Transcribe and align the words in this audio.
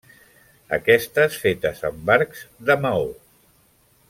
Aquestes 0.77 1.37
fetes 1.43 1.85
amb 1.91 2.11
arcs 2.17 2.43
de 2.71 2.79
maó. 2.87 3.09